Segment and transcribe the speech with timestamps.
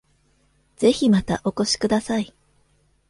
[0.77, 2.33] ぜひまたお越しください